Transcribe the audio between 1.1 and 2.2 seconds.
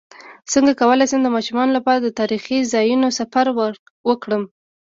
د ماشومانو لپاره د